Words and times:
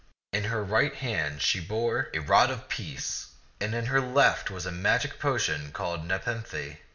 In 0.33 0.45
her 0.45 0.63
right 0.63 0.95
hand 0.95 1.43
she 1.43 1.59
bore 1.59 2.05
i8o 2.05 2.07
t^t 2.07 2.09
^^um'0 2.09 2.13
taU 2.15 2.19
a 2.19 2.25
rod 2.27 2.49
of 2.49 2.69
peace, 2.69 3.27
and 3.59 3.75
in 3.75 3.85
her 3.85 4.01
left 4.01 4.49
was 4.49 4.65
a 4.65 4.71
magic 4.71 5.19
potion 5.19 5.71
called 5.71 6.07
nepenthe. 6.07 6.77